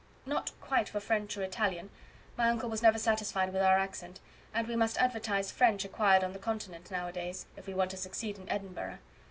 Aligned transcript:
"Not 0.25 0.51
quite 0.61 0.89
for 0.89 0.99
French 0.99 1.37
or 1.37 1.43
Italian. 1.43 1.91
My 2.35 2.49
uncle 2.49 2.69
was 2.71 2.81
never 2.81 2.97
satisfied 2.97 3.53
with 3.53 3.61
our 3.61 3.77
accent; 3.77 4.19
and 4.51 4.67
we 4.67 4.75
must 4.75 4.97
advertise 4.97 5.51
French 5.51 5.85
acquired 5.85 6.23
on 6.23 6.33
the 6.33 6.39
Continent 6.39 6.89
now 6.89 7.07
a 7.07 7.11
days, 7.11 7.45
if 7.55 7.67
we 7.67 7.75
want 7.75 7.91
to 7.91 7.97
succeed 7.97 8.39
in 8.39 8.49
Edinburgh. 8.49 8.97